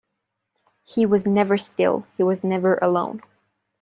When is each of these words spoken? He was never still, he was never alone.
He 0.83 1.05
was 1.05 1.27
never 1.27 1.59
still, 1.59 2.07
he 2.17 2.23
was 2.23 2.43
never 2.43 2.77
alone. 2.81 3.21